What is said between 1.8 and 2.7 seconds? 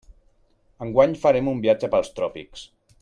pels tròpics.